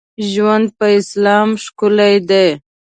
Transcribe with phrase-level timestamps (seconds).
[0.31, 2.47] ژوند په اسلام ښکلی دی.